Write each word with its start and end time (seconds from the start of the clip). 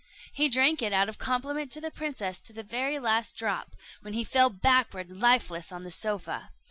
He 0.33 0.49
drank 0.49 0.81
it 0.81 0.93
out 0.93 1.09
of 1.09 1.19
compliment 1.19 1.71
to 1.73 1.79
the 1.79 1.91
princess 1.91 2.39
to 2.39 2.53
the 2.53 2.63
very 2.63 2.97
last 2.97 3.35
drop, 3.37 3.75
when 4.01 4.13
he 4.13 4.23
fell 4.23 4.49
backward 4.49 5.11
lifeless 5.11 5.71
on 5.71 5.83
the 5.83 5.91
sofa. 5.91 6.49